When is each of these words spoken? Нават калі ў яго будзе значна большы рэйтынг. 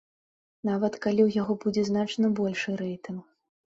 Нават 0.69 0.97
калі 1.05 1.21
ў 1.25 1.29
яго 1.41 1.59
будзе 1.67 1.87
значна 1.93 2.35
большы 2.45 2.69
рэйтынг. 2.85 3.23